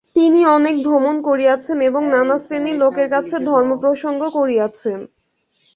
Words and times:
তিনি 0.15 0.41
অনেক 0.49 0.75
ভ্রমণ 0.83 1.15
করিয়াছেন 1.21 1.77
এবং 1.89 2.01
নানাশ্রেণীর 2.13 2.77
লোকের 2.83 3.07
কাছে 3.09 3.35
ধর্মপ্রসঙ্গ 3.49 4.21
করিয়াছেন। 4.29 4.99